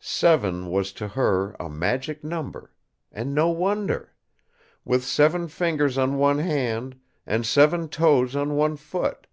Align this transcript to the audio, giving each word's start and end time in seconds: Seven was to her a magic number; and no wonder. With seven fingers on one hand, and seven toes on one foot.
Seven 0.00 0.70
was 0.70 0.92
to 0.92 1.08
her 1.08 1.56
a 1.58 1.70
magic 1.70 2.22
number; 2.22 2.74
and 3.10 3.34
no 3.34 3.48
wonder. 3.48 4.12
With 4.84 5.02
seven 5.02 5.48
fingers 5.48 5.96
on 5.96 6.18
one 6.18 6.40
hand, 6.40 7.00
and 7.26 7.46
seven 7.46 7.88
toes 7.88 8.36
on 8.36 8.54
one 8.54 8.76
foot. 8.76 9.26